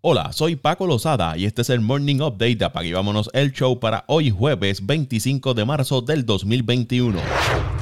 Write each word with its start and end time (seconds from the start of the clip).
Hola, 0.00 0.32
soy 0.32 0.54
Paco 0.54 0.86
Lozada 0.86 1.36
y 1.36 1.44
este 1.44 1.62
es 1.62 1.70
el 1.70 1.80
Morning 1.80 2.20
Update 2.20 2.54
de 2.54 2.64
Apague 2.64 2.94
Vámonos 2.94 3.28
el 3.32 3.50
Show 3.50 3.80
para 3.80 4.04
hoy 4.06 4.30
jueves 4.30 4.86
25 4.86 5.54
de 5.54 5.64
marzo 5.64 6.02
del 6.02 6.24
2021. 6.24 7.18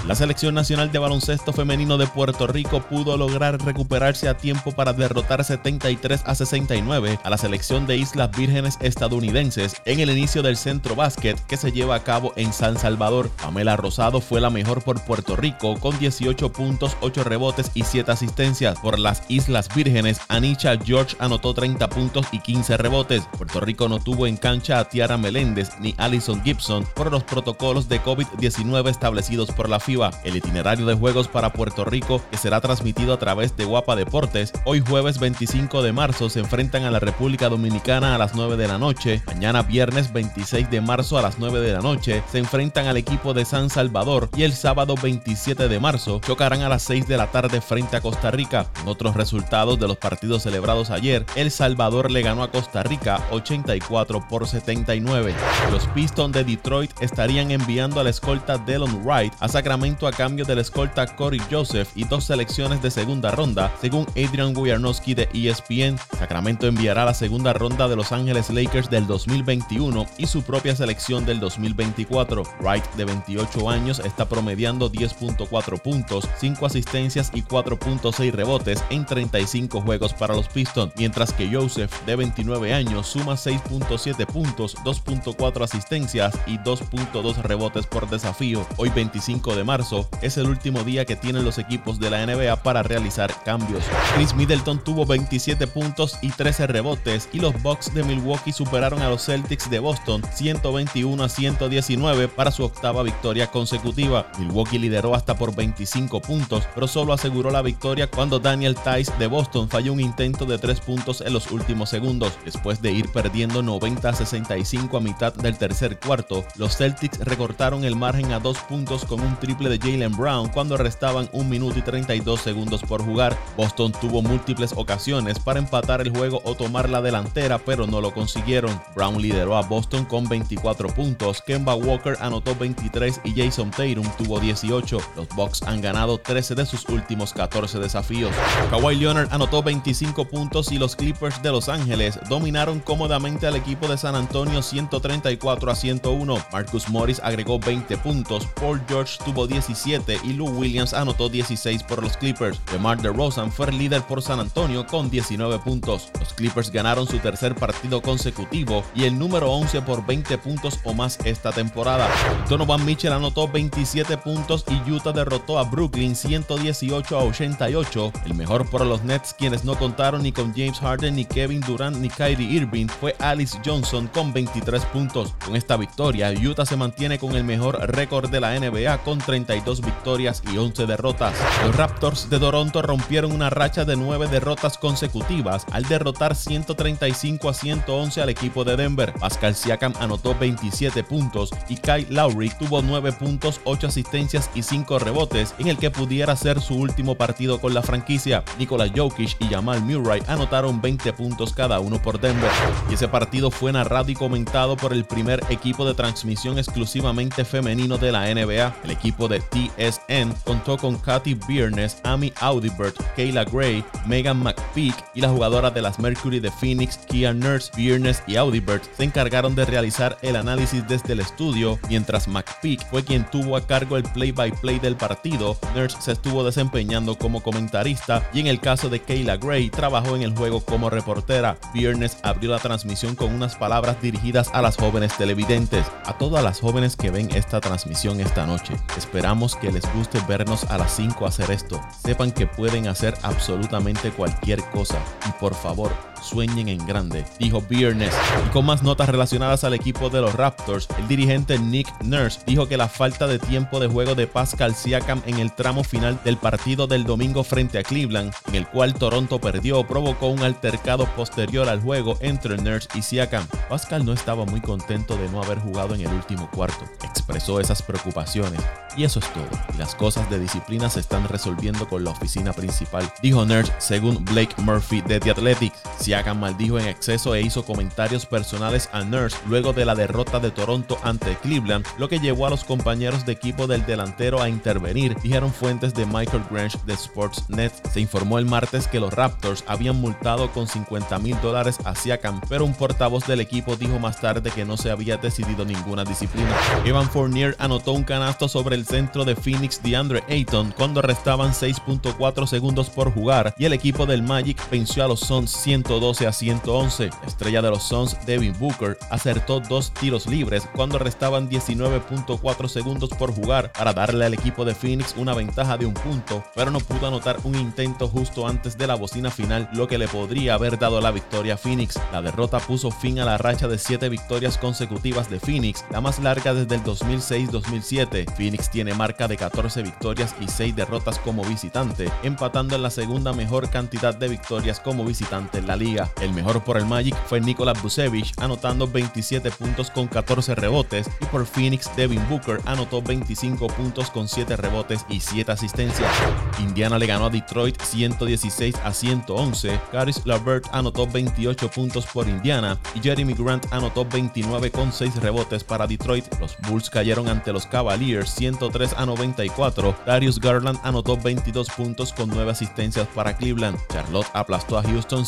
La 0.07 0.15
Selección 0.15 0.55
Nacional 0.55 0.93
de 0.93 1.01
Baloncesto 1.01 1.53
Femenino 1.53 1.99
de 1.99 2.07
Puerto 2.07 2.47
Rico 2.47 2.81
pudo 2.81 3.17
lograr 3.17 3.61
recuperarse 3.65 4.29
a 4.29 4.37
tiempo 4.37 4.71
para 4.71 4.93
derrotar 4.93 5.43
73 5.43 6.23
a 6.25 6.33
69 6.37 7.19
a 7.25 7.29
la 7.29 7.37
selección 7.37 7.89
de 7.89 7.97
Islas 7.97 8.31
Vírgenes 8.37 8.79
estadounidenses 8.81 9.75
en 9.85 9.99
el 9.99 10.11
inicio 10.11 10.45
del 10.45 10.57
centro 10.57 10.95
básquet 10.95 11.45
que 11.47 11.57
se 11.57 11.73
lleva 11.73 11.97
a 11.97 12.05
cabo 12.05 12.33
en 12.37 12.53
San 12.53 12.79
Salvador. 12.79 13.31
Pamela 13.31 13.75
Rosado 13.75 14.21
fue 14.21 14.41
la 14.41 14.49
mejor 14.49 14.85
por 14.85 15.05
Puerto 15.05 15.35
Rico 15.35 15.75
con 15.81 15.99
18 15.99 16.53
puntos, 16.53 16.97
8 17.01 17.25
rebotes 17.25 17.73
y 17.75 17.83
7 17.83 18.13
asistencias. 18.13 18.79
Por 18.79 19.01
las 19.01 19.25
Islas 19.27 19.69
Vírgenes, 19.75 20.21
Anicha 20.29 20.79
George 20.79 21.17
anotó 21.19 21.53
30 21.53 21.89
puntos 21.89 22.27
y 22.31 22.39
15 22.39 22.77
rebotes. 22.77 23.25
Puerto 23.37 23.59
Rico 23.59 23.89
no 23.89 23.99
tuvo 23.99 24.29
en 24.29 24.37
cancha 24.37 24.79
a 24.79 24.89
Tiara 24.89 25.19
Meléndez 25.19 25.71
ni 25.81 25.97
Allison 25.99 26.45
Gibson 26.45 26.87
por 26.95 27.11
los 27.11 27.25
protocolos 27.25 27.89
de 27.89 28.01
COVID-19 28.01 28.89
establecidos 28.89 29.51
por 29.51 29.69
la 29.69 29.81
FIBA 29.81 29.96
el 30.25 30.37
itinerario 30.37 30.85
de 30.85 30.95
juegos 30.95 31.27
para 31.27 31.55
Puerto 31.55 31.85
Rico, 31.85 32.21
que 32.31 32.37
será 32.37 32.61
transmitido 32.61 33.15
a 33.15 33.19
través 33.19 33.57
de 33.57 33.65
Guapa 33.65 33.97
Deportes. 33.97 34.53
Hoy 34.67 34.83
jueves 34.87 35.19
25 35.19 35.83
de 35.83 35.93
marzo 35.93 36.29
se 36.29 36.41
enfrentan 36.41 36.85
a 36.85 36.91
la 36.91 36.99
República 36.99 37.49
Dominicana 37.49 38.15
a 38.15 38.19
las 38.19 38.35
9 38.35 38.59
de 38.59 38.69
la 38.69 38.77
noche. 38.77 39.23
Mañana 39.27 39.63
viernes 39.63 40.13
26 40.13 40.71
de 40.71 40.83
marzo 40.83 41.17
a 41.17 41.23
las 41.23 41.39
9 41.39 41.61
de 41.61 41.73
la 41.73 41.81
noche 41.81 42.23
se 42.31 42.39
enfrentan 42.39 42.89
al 42.89 42.99
equipo 42.99 43.33
de 43.33 43.47
San 43.47 43.71
Salvador 43.71 44.29
y 44.37 44.43
el 44.43 44.53
sábado 44.53 44.97
27 45.01 45.67
de 45.67 45.81
marzo 45.81 46.21
chocarán 46.21 46.61
a 46.61 46.69
las 46.69 46.83
6 46.83 47.09
de 47.09 47.17
la 47.17 47.31
tarde 47.31 47.63
frente 47.63 47.97
a 47.97 48.03
Costa 48.03 48.31
Rica. 48.31 48.67
En 48.83 48.89
otros 48.89 49.17
resultados 49.17 49.81
de 49.81 49.89
los 49.89 49.97
partidos 49.97 50.43
celebrados 50.43 50.91
ayer, 50.91 51.25
El 51.37 51.51
Salvador 51.51 52.11
le 52.11 52.21
ganó 52.21 52.43
a 52.43 52.51
Costa 52.51 52.83
Rica 52.83 53.27
84 53.31 54.29
por 54.29 54.47
79. 54.47 55.35
Los 55.73 55.87
Pistons 55.89 56.35
de 56.35 56.45
Detroit 56.45 56.91
estarían 57.01 57.51
enviando 57.51 57.99
a 57.99 58.05
la 58.05 58.11
escolta 58.11 58.59
Delon 58.59 59.03
Wright 59.03 59.33
a 59.41 59.49
Sacramento 59.49 59.86
a 59.87 60.11
cambio 60.11 60.45
del 60.45 60.59
escolta 60.59 61.07
Corey 61.15 61.41
Joseph 61.49 61.89
y 61.95 62.03
dos 62.05 62.25
selecciones 62.25 62.83
de 62.83 62.91
segunda 62.91 63.31
ronda, 63.31 63.73
según 63.81 64.05
Adrian 64.11 64.55
Wojnarowski 64.55 65.15
de 65.15 65.29
ESPN. 65.33 65.97
Sacramento 66.19 66.67
enviará 66.67 67.05
la 67.05 67.15
segunda 67.15 67.53
ronda 67.53 67.87
de 67.87 67.95
Los 67.95 68.11
Ángeles 68.11 68.51
Lakers 68.51 68.91
del 68.91 69.07
2021 69.07 70.07
y 70.19 70.27
su 70.27 70.43
propia 70.43 70.75
selección 70.75 71.25
del 71.25 71.39
2024. 71.39 72.43
Wright, 72.61 72.85
de 72.97 73.05
28 73.05 73.71
años, 73.71 74.01
está 74.01 74.29
promediando 74.29 74.91
10.4 74.91 75.81
puntos, 75.81 76.29
5 76.41 76.67
asistencias 76.67 77.31
y 77.33 77.43
4.6 77.43 78.33
rebotes 78.33 78.85
en 78.91 79.07
35 79.07 79.83
juegos 79.83 80.15
para 80.15 80.35
los 80.35 80.49
Pistons, 80.49 80.93
mientras 80.97 81.33
que 81.33 81.49
Joseph, 81.49 81.93
de 82.07 82.17
29 82.17 82.75
años, 82.75 83.07
suma 83.07 83.35
6.7 83.35 84.27
puntos, 84.27 84.77
2.4 84.79 85.63
asistencias 85.63 86.35
y 86.49 86.59
2.2 86.59 87.37
rebotes 87.37 87.87
por 87.87 88.11
desafío. 88.11 88.67
Hoy 88.77 88.91
25 88.91 89.55
de 89.55 89.65
marzo 89.67 90.09
es 90.23 90.39
el 90.39 90.47
último 90.47 90.85
día 90.85 91.05
que 91.05 91.17
tienen 91.17 91.45
los 91.45 91.59
equipos 91.59 91.99
de 91.99 92.09
la 92.09 92.25
NBA 92.25 92.63
para 92.63 92.83
realizar 92.83 93.35
cambios. 93.45 93.85
Chris 94.15 94.35
Middleton 94.35 94.83
tuvo 94.83 95.05
27 95.05 95.67
puntos 95.67 96.17
y 96.23 96.31
13 96.31 96.69
rebotes 96.69 97.29
y 97.33 97.41
los 97.41 97.61
Bucks 97.63 97.93
de 97.93 98.05
Milwaukee 98.05 98.53
superaron 98.53 99.03
a 99.03 99.11
los 99.11 99.27
Celtics 99.27 99.69
de 99.69 99.81
Boston 99.81 100.23
121 100.33 101.23
a 101.23 101.29
119 101.29 102.29
para 102.29 102.53
su 102.53 102.65
octava 102.65 103.03
victoria 103.03 103.49
consecutiva. 103.49 104.31
Milwaukee 104.39 104.79
lideró 104.79 105.15
hasta 105.15 105.37
por 105.37 105.55
25 105.55 106.23
puntos, 106.23 106.65
pero 106.75 106.87
solo 106.87 107.13
aseguró 107.13 107.51
la 107.51 107.63
victoria 107.63 108.07
cuando 108.09 108.39
Daniel 108.39 108.77
Tice 108.77 109.13
de 109.19 109.27
Boston 109.27 109.69
falló 109.69 109.93
un 109.93 110.01
intento 110.01 110.47
de 110.47 110.59
3 110.59 110.81
puntos 110.81 111.21
en 111.21 111.33
los 111.33 111.51
últimos 111.51 111.91
segundos. 111.91 112.39
Después 112.45 112.81
de 112.81 112.93
ir 112.93 113.11
perdiendo 113.11 113.63
90 113.63 114.09
a 114.09 114.13
65 114.13 114.97
a 114.97 115.01
mitad 115.01 115.35
del 115.35 115.59
tercer 115.59 115.99
cuarto, 115.99 116.45
los 116.57 116.77
Celtics 116.77 117.19
recortaron 117.19 117.85
el 117.85 117.97
margen 117.97 118.33
a 118.33 118.39
2 118.39 118.59
puntos 118.69 119.05
con 119.05 119.21
un 119.21 119.37
triple 119.37 119.56
de 119.65 119.79
Jalen 119.79 120.17
Brown 120.17 120.49
cuando 120.49 120.77
restaban 120.77 121.29
1 121.33 121.49
minuto 121.49 121.79
y 121.79 121.83
32 121.83 122.41
segundos 122.41 122.83
por 122.83 123.03
jugar. 123.03 123.37
Boston 123.57 123.93
tuvo 123.93 124.21
múltiples 124.23 124.73
ocasiones 124.77 125.39
para 125.39 125.59
empatar 125.59 126.03
el 126.03 126.11
juego 126.11 126.43
o 126.45 126.55
tomar 126.55 126.89
la 126.91 127.01
delantera, 127.01 127.59
pero 127.59 127.87
no 127.87 128.01
lo 128.01 128.13
consiguieron. 128.13 128.81
Brown 128.95 129.21
lideró 129.21 129.57
a 129.57 129.63
Boston 129.63 130.05
con 130.05 130.29
24 130.29 130.89
puntos, 130.89 131.41
Kemba 131.43 131.75
Walker 131.75 132.17
anotó 132.21 132.55
23 132.55 133.23
y 133.25 133.35
Jason 133.35 133.71
Tatum 133.71 134.07
tuvo 134.19 134.39
18. 134.39 134.99
Los 135.17 135.29
Bucks 135.31 135.63
han 135.63 135.81
ganado 135.81 136.19
13 136.19 136.55
de 136.55 136.67
sus 136.67 136.87
últimos 136.89 137.33
14 137.33 137.79
desafíos. 137.79 138.35
Kawhi 138.71 138.97
Leonard 138.97 139.33
anotó 139.33 139.63
25 139.63 140.27
puntos 140.27 140.71
y 140.71 140.79
los 140.79 140.95
Clippers 140.95 141.43
de 141.43 141.51
Los 141.51 141.69
Ángeles 141.69 142.19
dominaron 142.29 142.81
cómodamente 142.81 143.47
al 143.47 143.57
equipo 143.57 143.89
de 143.89 143.97
San 143.97 144.15
Antonio 144.15 144.63
134 144.63 145.71
a 145.71 145.75
101. 145.75 146.39
Marcus 146.53 146.89
Morris 146.89 147.21
agregó 147.23 147.59
20 147.59 147.97
puntos, 147.99 148.47
Paul 148.61 148.83
George 148.89 149.19
tuvo 149.25 149.46
10 149.47 149.67
17 149.67 150.21
y 150.25 150.33
Lou 150.35 150.49
Williams 150.49 150.93
anotó 150.93 151.29
16 151.29 151.83
por 151.85 152.03
los 152.03 152.17
Clippers. 152.17 152.61
DeMar 152.71 153.01
DeRozan 153.01 153.51
fue 153.51 153.69
el 153.69 153.79
líder 153.79 154.03
por 154.03 154.21
San 154.21 154.39
Antonio 154.39 154.87
con 154.87 155.09
19 155.09 155.59
puntos. 155.61 156.11
Los 156.21 156.35
Clippers 156.35 156.71
ganaron 156.71 157.07
su 157.07 157.19
tercer 157.19 157.55
partido 157.55 158.03
consecutivo 158.03 158.85
y 158.95 159.05
el 159.05 159.19
número 159.19 159.51
11 159.51 159.83
por 159.83 160.05
20 160.05 160.37
puntos 160.39 160.79
o 160.85 160.93
más 160.93 161.19
esta 161.25 161.53
temporada. 161.53 162.09
Donovan 162.49 162.85
Mitchell 162.85 163.13
anotó 163.13 163.49
27 163.49 164.19
puntos 164.19 164.65
y 164.69 164.91
Utah 164.91 165.13
derrotó 165.13 165.59
a 165.59 165.65
Brooklyn 165.65 166.15
118 166.15 167.19
a 167.19 167.25
88. 167.25 168.13
El 168.27 168.35
mejor 168.35 168.69
por 168.69 168.85
los 168.85 169.03
Nets, 169.05 169.35
quienes 169.35 169.65
no 169.65 169.77
contaron 169.77 170.23
ni 170.23 170.33
con 170.33 170.53
James 170.55 170.79
Harden, 170.79 171.17
ni 171.17 171.25
Kevin 171.25 171.61
Durant, 171.61 171.97
ni 171.97 172.09
Kyrie 172.09 172.51
Irving, 172.51 172.89
fue 172.89 173.17
Alice 173.21 173.59
Johnson 173.65 174.09
con 174.09 174.33
23 174.33 174.85
puntos. 174.87 175.35
Con 175.45 175.57
esta 175.57 175.77
victoria, 175.77 176.31
Utah 176.31 176.67
se 176.67 176.77
mantiene 176.77 177.19
con 177.19 177.35
el 177.35 177.45
mejor 177.45 177.79
récord 177.91 178.31
de 178.31 178.41
la 178.41 178.59
NBA 178.59 178.99
con 178.99 179.19
30 179.19 179.36
32 179.37 179.83
victorias 179.83 180.43
y 180.51 180.57
11 180.57 180.87
derrotas. 180.87 181.35
Los 181.65 181.77
Raptors 181.77 182.31
de 182.31 182.39
Toronto 182.39 182.81
rompieron 182.81 183.33
una 183.33 183.51
racha 183.51 183.85
de 183.85 183.97
9 183.97 184.29
derrotas 184.29 184.79
consecutivas 184.79 185.67
al 185.73 185.85
derrotar 185.85 186.35
135 186.35 187.51
a 187.51 187.55
111 187.55 188.23
al 188.23 188.31
equipo 188.31 188.65
de 188.65 188.77
Denver. 188.77 189.13
Pascal 189.13 189.55
Siakam 189.55 189.93
anotó 190.01 190.35
27 190.39 191.05
puntos 191.05 191.51
y 191.69 191.77
Kyle 191.77 192.07
Lowry 192.09 192.51
tuvo 192.59 192.81
9 192.81 193.13
puntos, 193.13 193.61
8 193.65 193.89
asistencias 193.89 194.51
y 194.55 194.63
5 194.63 194.99
rebotes 194.99 195.55
en 195.59 195.69
el 195.69 195.77
que 195.77 195.91
pudiera 195.91 196.35
ser 196.35 196.61
su 196.61 196.75
último 196.75 197.17
partido 197.17 197.61
con 197.61 197.75
la 197.75 197.83
franquicia. 197.83 198.43
Nikola 198.59 198.91
Jokic 198.95 199.37
y 199.41 199.49
Jamal 199.49 199.83
Murray 199.83 200.23
anotaron 200.29 200.81
20 200.81 201.13
puntos 201.13 201.53
cada 201.53 201.79
uno 201.81 202.01
por 202.01 202.21
Denver. 202.21 202.51
Y 202.91 202.95
ese 202.95 203.09
partido 203.09 203.51
fue 203.51 203.73
narrado 203.73 204.11
y 204.11 204.15
comentado 204.15 204.79
por 204.79 204.95
el 204.95 205.05
primer 205.05 205.43
equipo 205.51 205.85
de 205.85 205.95
transmisión 205.95 206.59
exclusivamente 206.59 207.45
femenino 207.45 207.99
de 207.99 208.13
la 208.13 208.33
NBA, 208.33 208.77
el 208.85 208.91
equipo 208.91 209.26
de 209.29 209.41
TSN 209.41 210.33
contó 210.45 210.77
con 210.77 210.99
Katy 210.99 211.35
Biernes, 211.49 211.99
Amy 212.05 212.33
Audibert, 212.41 212.97
Kayla 213.17 213.45
Gray, 213.45 213.85
Megan 214.07 214.43
McPeak 214.43 214.95
y 215.15 215.21
la 215.21 215.29
jugadora 215.29 215.71
de 215.71 215.83
las 215.83 215.99
Mercury 215.99 216.41
de 216.41 216.51
Phoenix, 216.51 216.99
Kia 216.99 217.33
Nurse, 217.33 217.71
Biernes 217.77 218.23
y 218.27 218.37
Audibert 218.37 218.85
se 218.97 219.05
encargaron 219.05 219.55
de 219.55 219.65
realizar 219.65 220.19
el 220.23 220.37
análisis 220.37 220.87
desde 220.87 221.13
el 221.13 221.21
estudio, 221.21 221.79
mientras 221.89 222.29
McPeak 222.29 222.89
fue 222.91 223.05
quien 223.05 223.29
tuvo 223.31 223.57
a 223.57 223.67
cargo 223.67 223.97
el 223.97 224.03
play-by-play 224.03 224.79
del 224.79 224.97
partido. 224.97 225.57
Nurse 225.75 225.97
se 226.01 226.13
estuvo 226.13 226.45
desempeñando 226.45 227.17
como 227.17 227.43
comentarista 227.43 228.29
y 228.33 228.41
en 228.41 228.47
el 228.47 228.61
caso 228.61 228.89
de 228.89 229.01
Kayla 229.01 229.37
Gray 229.37 229.71
trabajó 229.71 230.17
en 230.17 230.23
el 230.23 230.37
juego 230.37 230.61
como 230.61 230.91
reportera. 230.91 231.57
Biernes 231.75 232.19
abrió 232.23 232.51
la 232.51 232.59
transmisión 232.59 233.15
con 233.15 233.33
unas 233.33 233.57
palabras 233.57 234.01
dirigidas 234.01 234.51
a 234.53 234.63
las 234.63 234.77
jóvenes 234.77 235.17
televidentes, 235.17 235.87
a 236.05 236.17
todas 236.19 236.43
las 236.43 236.61
jóvenes 236.61 236.97
que 236.97 237.11
ven 237.11 237.31
esta 237.35 237.61
transmisión 237.61 238.21
esta 238.21 238.47
noche. 238.47 238.75
Esperamos 239.17 239.57
que 239.57 239.73
les 239.73 239.95
guste 239.95 240.21
vernos 240.29 240.65
a 240.65 240.77
las 240.77 240.95
5 240.95 241.25
hacer 241.25 241.51
esto. 241.51 241.81
Sepan 242.05 242.33
que 242.33 242.47
pueden 242.47 242.87
hacer 242.87 243.15
absolutamente 243.23 244.11
cualquier 244.11 244.63
cosa. 244.73 244.99
Y 245.27 245.33
por 245.41 245.55
favor, 245.55 245.91
sueñen 246.23 246.69
en 246.69 246.87
grande, 246.87 247.25
dijo 247.39 247.63
Biernes. 247.63 248.15
Y 248.47 248.51
con 248.51 248.67
más 248.67 248.83
notas 248.83 249.09
relacionadas 249.09 249.65
al 249.65 249.75
equipo 249.75 250.11
de 250.11 250.21
los 250.21 250.35
Raptors, 250.35 250.89
el 250.99 251.09
dirigente 251.09 251.59
Nick 251.59 251.89
Nurse 252.03 252.41
dijo 252.47 252.69
que 252.69 252.77
la 252.77 252.89
falta 252.89 253.27
de 253.27 253.39
tiempo 253.39 253.81
de 253.81 253.89
juego 253.89 254.15
de 254.15 254.27
Pascal 254.27 254.75
Siakam 254.75 255.23
en 255.27 255.39
el 255.39 255.53
tramo 255.53 255.85
final 255.85 256.19
del 256.25 256.37
partido 256.37 256.87
del 256.87 257.05
domingo 257.05 257.45
frente 257.45 257.79
a 257.79 257.83
Cleveland, 257.83 258.33
en 258.49 258.55
el 258.55 258.67
cual 258.67 258.95
Toronto 258.95 259.41
perdió, 259.41 259.87
provocó 259.87 260.29
un 260.29 260.43
altercado 260.43 261.07
posterior 261.15 261.69
al 261.69 261.81
juego 261.81 262.17
entre 262.21 262.57
Nurse 262.57 262.89
y 262.95 263.03
Siakam. 263.03 263.47
Pascal 263.69 264.05
no 264.05 264.13
estaba 264.13 264.45
muy 264.45 264.61
contento 264.61 265.17
de 265.17 265.29
no 265.29 265.43
haber 265.43 265.59
jugado 265.59 265.95
en 265.95 266.03
el 266.03 266.13
último 266.13 266.51
cuarto. 266.51 266.85
Expresó 267.05 267.61
esas 267.61 267.83
preocupaciones. 267.83 268.61
Y 268.97 269.05
eso 269.05 269.19
es 269.19 269.33
todo. 269.33 269.49
Las 269.79 269.95
cosas 269.95 270.29
de 270.31 270.39
disciplina 270.39 270.89
se 270.89 271.01
están 271.01 271.29
resolviendo 271.29 271.87
con 271.89 272.05
la 272.05 272.11
oficina 272.11 272.53
principal, 272.53 273.11
dijo 273.23 273.45
Nurse 273.45 273.73
según 273.79 274.25
Blake 274.25 274.55
Murphy 274.59 275.03
de 275.03 275.21
The 275.21 275.31
Athletics. 275.31 275.79
Siakam 276.07 276.39
maldijo 276.39 276.79
en 276.79 276.87
exceso 276.87 277.35
e 277.35 277.43
hizo 277.43 277.65
comentarios 277.65 278.27
personales 278.27 278.89
a 278.93 279.03
Nurse 279.03 279.37
luego 279.49 279.73
de 279.73 279.85
la 279.85 279.97
derrota 279.97 280.39
de 280.39 280.53
Toronto 280.53 280.97
ante 281.03 281.35
Cleveland, 281.35 281.85
lo 281.99 282.09
que 282.09 282.21
llevó 282.21 282.47
a 282.47 282.51
los 282.51 282.63
compañeros 282.63 283.27
de 283.27 283.33
equipo 283.33 283.67
del 283.67 283.85
delantero 283.87 284.41
a 284.41 284.49
intervenir, 284.49 285.17
dijeron 285.21 285.53
fuentes 285.53 285.95
de 285.95 286.07
Michael 286.07 286.45
Grange 286.49 286.79
de 286.87 286.95
Sportsnet. 286.95 287.73
Se 287.93 287.99
informó 287.99 288.39
el 288.39 288.47
martes 288.47 288.87
que 288.87 289.01
los 289.01 289.13
Raptors 289.13 289.65
habían 289.67 290.01
multado 290.01 290.53
con 290.53 290.69
50 290.69 291.19
mil 291.19 291.37
dólares 291.43 291.79
a 291.85 291.97
Siakam, 291.97 292.41
pero 292.49 292.65
un 292.65 292.75
portavoz 292.75 293.27
del 293.27 293.41
equipo 293.41 293.75
dijo 293.75 293.99
más 293.99 294.21
tarde 294.21 294.53
que 294.53 294.65
no 294.65 294.77
se 294.77 294.93
había 294.93 295.17
decidido 295.17 295.65
ninguna 295.65 296.05
disciplina. 296.05 296.55
Evan 296.85 297.11
Fournier 297.11 297.57
anotó 297.59 297.91
un 297.91 298.05
canasto 298.05 298.47
sobre 298.47 298.77
el 298.77 298.87
centro 298.87 299.25
de 299.25 299.35
Phoenix 299.35 299.83
DeAndre 299.83 300.23
Ayton 300.29 300.73
cuando 300.77 301.03
restaban 301.03 301.51
6.4 301.51 302.47
segundos 302.47 302.91
por 302.91 303.13
jugar 303.13 303.57
y 303.59 303.65
el 303.65 303.73
equipo 303.73 304.07
del 304.07 304.23
Magic 304.23 304.63
venció 304.71 305.05
a 305.05 305.09
los 305.09 305.19
Suns 305.19 305.51
112 305.97 306.27
a 306.27 306.33
111. 306.33 307.11
estrella 307.27 307.63
de 307.63 307.71
los 307.71 307.83
Suns, 307.83 308.19
Devin 308.27 308.55
Booker, 308.59 308.99
acertó 309.11 309.61
dos 309.61 309.93
tiros 309.95 310.27
libres 310.27 310.69
cuando 310.75 310.99
restaban 310.99 311.49
19.4 311.49 312.69
segundos 312.69 313.09
por 313.11 313.35
jugar 313.35 313.73
para 313.73 313.95
darle 313.95 314.27
al 314.27 314.35
equipo 314.35 314.67
de 314.67 314.75
Phoenix 314.75 315.15
una 315.17 315.33
ventaja 315.33 315.79
de 315.79 315.87
un 315.87 315.95
punto, 315.95 316.45
pero 316.55 316.71
no 316.71 316.81
pudo 316.81 317.07
anotar 317.07 317.39
un 317.45 317.55
intento 317.55 318.09
justo 318.09 318.47
antes 318.47 318.77
de 318.77 318.87
la 318.87 318.95
bocina 318.95 319.31
final, 319.31 319.71
lo 319.73 319.89
que 319.89 319.97
le 319.97 320.07
podría 320.07 320.55
haber 320.55 320.79
dado 320.79 321.01
la 321.01 321.11
victoria 321.11 321.55
a 321.55 321.57
Phoenix. 321.57 321.99
La 322.13 322.21
derrota 322.21 322.59
puso 322.59 322.91
fin 322.91 323.19
a 323.19 323.25
la 323.25 323.39
racha 323.39 323.67
de 323.67 323.79
7 323.79 324.11
victorias 324.11 324.59
consecutivas 324.59 325.31
de 325.31 325.41
Phoenix, 325.41 325.83
la 325.91 326.03
más 326.03 326.19
larga 326.19 326.53
desde 326.53 326.75
el 326.75 326.85
2006-2007. 326.85 328.35
Phoenix 328.37 328.71
tiene 328.71 328.93
marca 328.93 329.29
de 329.29 329.39
14 329.39 329.83
victorias 329.83 330.35
y 330.41 330.49
6 330.49 330.77
derrotas 330.77 331.19
como 331.21 331.43
visitante, 331.45 332.11
empatando 332.23 332.77
en 332.77 332.83
la 332.83 332.91
segunda 332.91 333.33
mejor 333.33 333.71
cantidad 333.71 334.15
de 334.15 334.29
victorias 334.29 334.79
como 334.79 335.03
visitante 335.03 335.59
en 335.59 335.67
la 335.67 335.77
liga. 335.77 335.86
El 336.21 336.33
mejor 336.33 336.65
por 336.65 336.77
el 336.77 336.85
Magic 336.85 337.15
fue 337.27 337.41
Nikola 337.41 337.73
Vucevic, 337.73 338.33
anotando 338.41 338.89
27 338.89 339.53
puntos 339.53 339.89
con 339.91 340.09
14 340.09 340.57
rebotes, 340.57 341.09
y 341.21 341.27
por 341.27 341.47
Phoenix 341.47 341.89
Devin 341.97 342.29
Booker 342.29 342.61
anotó 342.65 343.01
25 343.01 343.69
puntos 343.69 344.11
con 344.11 344.27
7 344.27 344.57
rebotes 344.57 345.07
y 345.09 345.21
7 345.21 345.53
asistencias. 345.53 346.11
Indiana 346.59 346.99
le 346.99 347.07
ganó 347.07 347.27
a 347.27 347.31
Detroit 347.31 347.81
116 347.81 348.75
a 348.85 348.93
111, 348.93 349.81
Caris 349.93 350.23
LaVert 350.25 350.67
anotó 350.73 351.07
28 351.07 351.71
puntos 351.71 352.05
por 352.07 352.27
Indiana 352.27 352.79
y 352.95 353.01
Jeremy 353.01 353.35
Grant 353.35 353.67
anotó 353.71 354.05
29 354.05 354.73
con 354.73 354.93
6 354.93 355.17
rebotes 355.17 355.63
para 355.63 355.87
Detroit. 355.87 356.25
Los 356.41 356.57
Bulls 356.69 356.91
cayeron 356.91 357.29
ante 357.29 357.53
los 357.53 357.67
Cavaliers 357.67 358.31
103 358.31 358.95
a 358.97 359.07
94, 359.07 359.95
Darius 360.05 360.41
Garland 360.41 360.81
anotó 360.83 361.17
22 361.17 361.69
puntos 361.69 362.13
con 362.13 362.29
9 362.29 362.51
asistencias 362.51 363.07
para 363.15 363.37
Cleveland. 363.37 363.79
Charlotte 363.93 364.27
aplastó 364.33 364.79
a 364.79 364.83
Houston 364.83 365.25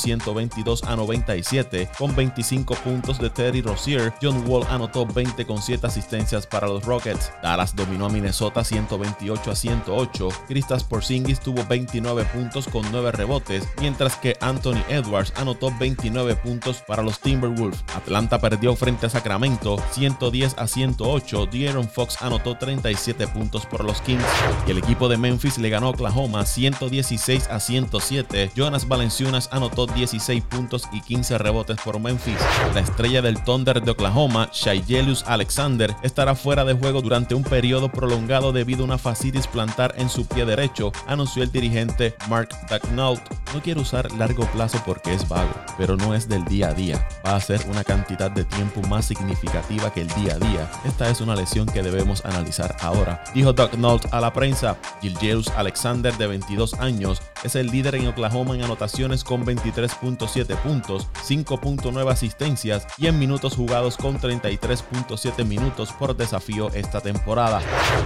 122 0.48 0.82
a 0.84 0.96
97 0.96 1.90
con 1.98 2.14
25 2.14 2.74
puntos 2.76 3.18
de 3.18 3.30
Terry 3.30 3.60
Rozier. 3.60 4.12
John 4.22 4.44
Wall 4.46 4.66
anotó 4.70 5.06
20 5.06 5.44
con 5.44 5.60
7 5.60 5.86
asistencias 5.86 6.46
para 6.46 6.66
los 6.66 6.84
Rockets. 6.84 7.32
Dallas 7.42 7.76
dominó 7.76 8.06
a 8.06 8.08
Minnesota 8.08 8.64
128 8.64 9.50
a 9.50 9.54
108. 9.54 10.28
Kristaps 10.48 10.84
Porzingis 10.84 11.40
tuvo 11.40 11.64
29 11.64 12.24
puntos 12.26 12.66
con 12.68 12.84
9 12.90 13.12
rebotes, 13.12 13.64
mientras 13.80 14.16
que 14.16 14.36
Anthony 14.40 14.82
Edwards 14.88 15.32
anotó 15.36 15.70
29 15.78 16.36
puntos 16.36 16.82
para 16.86 17.02
los 17.02 17.20
Timberwolves. 17.20 17.84
Atlanta 17.94 18.40
perdió 18.40 18.74
frente 18.74 19.06
a 19.06 19.10
Sacramento 19.10 19.76
110 19.92 20.56
a 20.58 20.66
108. 20.66 21.46
De'Aaron 21.46 21.88
Fox 21.88 22.22
anotó 22.22 22.56
37 22.56 23.28
puntos 23.28 23.66
por 23.66 23.84
los 23.84 24.00
Kings 24.02 24.24
y 24.66 24.70
el 24.70 24.78
equipo 24.78 25.08
de 25.08 25.18
Memphis 25.18 25.58
le 25.58 25.68
ganó 25.68 25.88
a 25.88 25.90
Oklahoma 25.90 26.44
116 26.46 27.48
a 27.48 27.60
107. 27.60 28.52
Jonas 28.54 28.88
Valenciunas 28.88 29.48
anotó 29.52 29.86
16 29.86 30.37
puntos 30.40 30.84
y 30.92 31.00
15 31.00 31.38
rebotes 31.38 31.78
por 31.84 32.00
Memphis. 32.00 32.38
La 32.74 32.80
estrella 32.80 33.22
del 33.22 33.42
Thunder 33.42 33.82
de 33.82 33.90
Oklahoma, 33.90 34.50
Shailius 34.52 35.24
Alexander, 35.26 35.94
estará 36.02 36.34
fuera 36.34 36.64
de 36.64 36.74
juego 36.74 37.02
durante 37.02 37.34
un 37.34 37.42
periodo 37.42 37.90
prolongado 37.90 38.52
debido 38.52 38.82
a 38.82 38.84
una 38.84 38.98
fascitis 38.98 39.46
plantar 39.46 39.94
en 39.96 40.08
su 40.08 40.26
pie 40.26 40.44
derecho, 40.44 40.92
anunció 41.06 41.42
el 41.42 41.52
dirigente 41.52 42.14
Mark 42.28 42.50
Dacknault. 42.68 43.22
No 43.54 43.62
quiero 43.62 43.80
usar 43.80 44.10
largo 44.12 44.46
plazo 44.52 44.80
porque 44.84 45.14
es 45.14 45.28
vago, 45.28 45.52
pero 45.76 45.96
no 45.96 46.14
es 46.14 46.28
del 46.28 46.44
día 46.44 46.68
a 46.68 46.74
día. 46.74 47.06
Va 47.26 47.36
a 47.36 47.40
ser 47.40 47.60
una 47.70 47.84
cantidad 47.84 48.30
de 48.30 48.44
tiempo 48.44 48.82
más 48.82 49.06
significativa 49.06 49.92
que 49.92 50.02
el 50.02 50.08
día 50.08 50.34
a 50.34 50.38
día. 50.38 50.70
Esta 50.84 51.08
es 51.08 51.20
una 51.20 51.34
lesión 51.34 51.66
que 51.66 51.82
debemos 51.82 52.24
analizar 52.24 52.76
ahora, 52.80 53.22
dijo 53.34 53.52
Dacknault 53.52 54.12
a 54.12 54.20
la 54.20 54.32
prensa. 54.32 54.76
Gilgeous 55.00 55.48
Alexander, 55.56 56.16
de 56.16 56.26
22 56.26 56.74
años, 56.74 57.22
es 57.44 57.54
el 57.54 57.68
líder 57.68 57.94
en 57.94 58.08
Oklahoma 58.08 58.54
en 58.54 58.62
anotaciones 58.62 59.24
con 59.24 59.44
23.7 59.44 60.56
puntos, 60.56 61.08
5.9 61.26 62.10
asistencias 62.10 62.86
y 62.96 63.06
en 63.06 63.18
minutos 63.18 63.54
jugados 63.54 63.96
con 63.96 64.18
33.7 64.18 65.44
minutos 65.44 65.92
por 65.92 66.16
desafío 66.16 66.70
esta 66.74 67.00
temporada. 67.00 67.60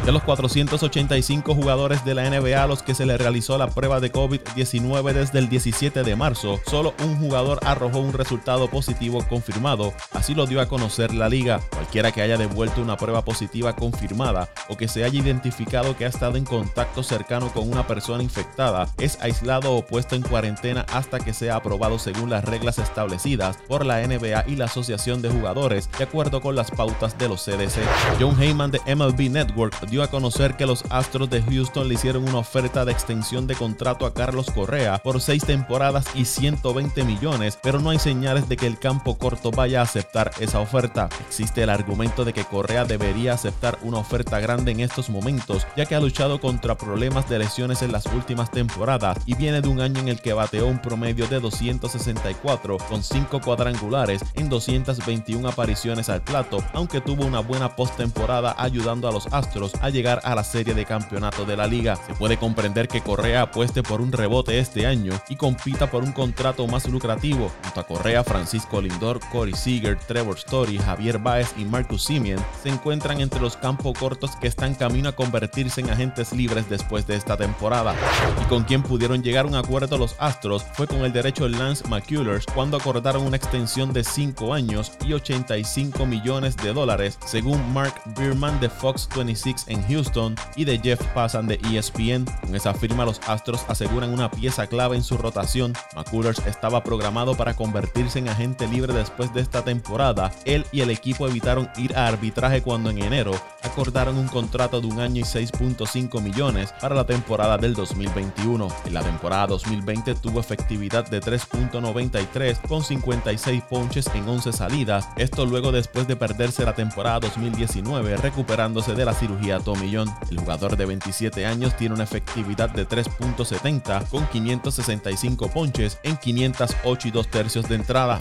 De 0.05 0.12
los 0.12 0.23
485 0.23 1.55
jugadores 1.55 2.05
de 2.05 2.14
la 2.14 2.29
NBA 2.29 2.62
a 2.62 2.67
los 2.67 2.82
que 2.82 2.94
se 2.94 3.06
le 3.06 3.17
realizó 3.17 3.58
la 3.58 3.69
prueba 3.69 4.00
de 4.00 4.12
COVID-19 4.12 5.12
desde 5.12 5.38
el 5.38 5.49
17 5.49 6.02
de 6.02 6.17
marzo, 6.17 6.61
solo 6.67 6.94
un 7.05 7.17
jugador 7.17 7.61
arrojó 7.64 8.00
un 8.00 8.12
resultado 8.12 8.69
positivo 8.69 9.25
confirmado, 9.29 9.93
así 10.12 10.34
lo 10.34 10.46
dio 10.46 10.61
a 10.61 10.67
conocer 10.67 11.14
la 11.14 11.29
liga. 11.29 11.61
Cualquiera 11.70 12.12
que 12.12 12.23
haya 12.23 12.37
devuelto 12.37 12.82
una 12.82 12.96
prueba 12.96 13.25
positiva 13.25 13.75
confirmada 13.75 14.49
o 14.69 14.76
que 14.76 14.88
se 14.88 15.05
haya 15.05 15.19
identificado 15.20 15.96
que 15.96 16.05
ha 16.05 16.08
estado 16.08 16.37
en 16.37 16.44
contacto 16.44 17.02
cercano 17.02 17.52
con 17.52 17.70
una 17.70 17.87
persona 17.87 18.23
infectada 18.23 18.88
es 18.99 19.19
aislado 19.22 19.74
o 19.74 19.86
puesto 19.86 20.16
en 20.16 20.22
cuarentena 20.22 20.84
hasta 20.92 21.19
que 21.19 21.32
sea 21.32 21.56
aprobado 21.56 21.98
según 21.98 22.30
las 22.30 22.44
reglas 22.44 22.78
establecidas 22.78 23.56
por 23.69 23.86
la 23.86 24.06
NBA 24.06 24.44
y 24.48 24.56
la 24.56 24.66
Asociación 24.66 25.22
de 25.22 25.30
Jugadores, 25.30 25.88
de 25.96 26.04
acuerdo 26.04 26.40
con 26.40 26.56
las 26.56 26.70
pautas 26.70 27.16
de 27.19 27.28
los 27.28 27.44
CDC. 27.44 27.80
John 28.20 28.40
Heyman 28.40 28.70
de 28.70 28.80
MLB 28.94 29.30
Network 29.30 29.80
dio 29.88 30.02
a 30.02 30.08
conocer 30.08 30.56
que 30.56 30.66
los 30.66 30.84
Astros 30.90 31.30
de 31.30 31.42
Houston 31.42 31.88
le 31.88 31.94
hicieron 31.94 32.28
una 32.28 32.38
oferta 32.38 32.84
de 32.84 32.92
extensión 32.92 33.46
de 33.46 33.54
contrato 33.54 34.06
a 34.06 34.14
Carlos 34.14 34.50
Correa 34.50 34.98
por 34.98 35.20
seis 35.20 35.44
temporadas 35.44 36.04
y 36.14 36.24
120 36.24 37.04
millones, 37.04 37.58
pero 37.62 37.80
no 37.80 37.90
hay 37.90 37.98
señales 37.98 38.48
de 38.48 38.56
que 38.56 38.66
el 38.66 38.78
campo 38.78 39.16
corto 39.16 39.50
vaya 39.50 39.80
a 39.80 39.84
aceptar 39.84 40.30
esa 40.40 40.60
oferta. 40.60 41.08
Existe 41.26 41.62
el 41.62 41.70
argumento 41.70 42.24
de 42.24 42.32
que 42.32 42.44
Correa 42.44 42.84
debería 42.84 43.34
aceptar 43.34 43.78
una 43.82 43.98
oferta 43.98 44.40
grande 44.40 44.72
en 44.72 44.80
estos 44.80 45.08
momentos, 45.10 45.66
ya 45.76 45.86
que 45.86 45.94
ha 45.94 46.00
luchado 46.00 46.40
contra 46.40 46.76
problemas 46.76 47.28
de 47.28 47.38
lesiones 47.38 47.82
en 47.82 47.92
las 47.92 48.06
últimas 48.06 48.50
temporadas 48.50 49.11
y 49.26 49.34
viene 49.34 49.60
de 49.60 49.68
un 49.68 49.80
año 49.80 50.00
en 50.00 50.08
el 50.08 50.20
que 50.20 50.32
bateó 50.32 50.66
un 50.66 50.80
promedio 50.80 51.26
de 51.26 51.40
264 51.40 52.78
con 52.88 53.02
5 53.02 53.40
cuadrangulares 53.40 54.22
en 54.34 54.48
221 54.48 55.48
apariciones 55.48 56.08
al 56.08 56.22
plato, 56.22 56.58
aunque 56.72 57.00
tuvo 57.00 57.24
una 57.24 57.40
buena 57.40 57.76
postemporada 57.76 58.54
ayudando 58.58 59.08
a 59.08 59.12
los 59.12 59.26
Astros 59.32 59.72
a 59.80 59.90
llegar 59.90 60.20
a 60.24 60.34
la 60.34 60.44
serie 60.44 60.74
de 60.74 60.84
campeonato 60.84 61.44
de 61.44 61.56
la 61.56 61.66
liga. 61.66 61.96
Se 61.96 62.14
puede 62.14 62.36
comprender 62.36 62.88
que 62.88 63.00
Correa 63.00 63.42
apueste 63.42 63.82
por 63.82 64.00
un 64.00 64.12
rebote 64.12 64.58
este 64.58 64.86
año 64.86 65.12
y 65.28 65.36
compita 65.36 65.90
por 65.90 66.02
un 66.02 66.12
contrato 66.12 66.66
más 66.66 66.88
lucrativo. 66.88 67.50
Junto 67.62 67.80
a 67.80 67.86
Correa, 67.86 68.24
Francisco 68.24 68.80
Lindor, 68.80 69.20
Corey 69.30 69.54
Seager, 69.54 69.98
Trevor 69.98 70.36
Story, 70.36 70.78
Javier 70.78 71.19
Baez 71.19 71.52
y 71.56 71.64
Marcus 71.64 72.04
Simeon 72.04 72.44
se 72.62 72.69
encuentran 72.69 73.20
entre 73.20 73.40
los 73.40 73.56
campos 73.56 73.98
cortos 73.98 74.36
que 74.36 74.48
están 74.48 74.74
camino 74.74 75.08
a 75.08 75.16
convertirse 75.16 75.81
en 75.81 75.90
agentes 75.90 76.32
libres 76.32 76.69
después 76.69 77.06
de 77.06 77.16
esta 77.16 77.36
temporada. 77.36 77.94
Y 78.42 78.44
con 78.46 78.64
quien 78.64 78.82
pudieron 79.02 79.24
llegar 79.24 79.46
a 79.46 79.48
un 79.48 79.56
acuerdo 79.56 79.98
los 79.98 80.14
Astros 80.20 80.64
fue 80.74 80.86
con 80.86 80.98
el 80.98 81.12
derecho 81.12 81.48
Lance 81.48 81.82
McCullers 81.88 82.46
cuando 82.46 82.76
acordaron 82.76 83.26
una 83.26 83.36
extensión 83.36 83.92
de 83.92 84.04
5 84.04 84.54
años 84.54 84.92
y 85.04 85.12
85 85.12 86.06
millones 86.06 86.56
de 86.56 86.72
dólares, 86.72 87.18
según 87.26 87.60
Mark 87.72 88.00
Bierman 88.16 88.60
de 88.60 88.68
Fox 88.68 89.08
26 89.16 89.64
en 89.66 89.82
Houston 89.88 90.36
y 90.54 90.64
de 90.64 90.78
Jeff 90.78 91.02
Passan 91.14 91.48
de 91.48 91.58
ESPN. 91.72 92.26
Con 92.42 92.54
esa 92.54 92.74
firma 92.74 93.04
los 93.04 93.20
Astros 93.26 93.64
aseguran 93.66 94.12
una 94.12 94.30
pieza 94.30 94.68
clave 94.68 94.94
en 94.94 95.02
su 95.02 95.18
rotación. 95.18 95.72
McCullers 95.96 96.38
estaba 96.46 96.84
programado 96.84 97.34
para 97.34 97.54
convertirse 97.54 98.20
en 98.20 98.28
agente 98.28 98.68
libre 98.68 98.92
después 98.92 99.34
de 99.34 99.40
esta 99.40 99.64
temporada. 99.64 100.30
Él 100.44 100.64
y 100.70 100.80
el 100.80 100.90
equipo 100.90 101.26
evitaron 101.26 101.68
ir 101.76 101.96
a 101.96 102.06
arbitraje 102.06 102.62
cuando 102.62 102.90
en 102.90 103.02
enero 103.02 103.32
acordaron 103.64 104.16
un 104.16 104.28
contrato 104.28 104.80
de 104.80 104.86
un 104.86 105.00
año 105.00 105.22
y 105.22 105.24
6.5 105.24 106.20
millones 106.20 106.72
para 106.80 106.94
la 106.94 107.04
temporada 107.04 107.58
del 107.58 107.74
2021. 107.74 108.68
La 108.93 109.03
temporada 109.03 109.46
2020 109.46 110.17
tuvo 110.17 110.41
efectividad 110.41 111.08
de 111.08 111.22
3.93 111.22 112.61
con 112.69 112.84
56 112.84 113.63
ponches 113.63 114.06
en 114.15 114.29
11 114.29 114.53
salidas, 114.53 115.08
esto 115.17 115.46
luego 115.46 115.72
después 115.72 116.06
de 116.06 116.15
perderse 116.15 116.63
la 116.67 116.75
temporada 116.75 117.20
2019 117.20 118.19
recuperándose 118.19 118.93
de 118.93 119.06
la 119.06 119.15
cirugía 119.15 119.61
Tommy 119.61 119.94
John. 119.94 120.15
El 120.31 120.41
jugador 120.41 120.77
de 120.77 120.84
27 120.84 121.46
años 121.46 121.75
tiene 121.79 121.94
una 121.94 122.05
efectividad 122.05 122.69
de 122.69 122.87
3.70 122.87 124.08
con 124.11 124.27
565 124.27 125.49
ponches 125.49 125.99
en 126.03 126.19
508 126.19 127.08
y 127.08 127.11
2 127.11 127.29
tercios 127.29 127.69
de 127.70 127.77
entrada. 127.77 128.19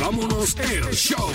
Vámonos 0.00 0.56
el 0.56 0.90
show. 0.94 1.30